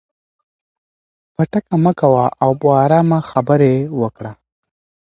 پټکه 1.33 1.75
مه 1.83 1.91
کوه 1.99 2.25
او 2.43 2.51
په 2.59 2.67
ارامه 2.83 3.19
خبرې 3.31 3.75
وکړه. 4.01 4.31